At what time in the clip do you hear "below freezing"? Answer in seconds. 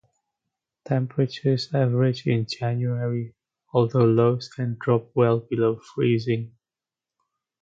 5.41-6.55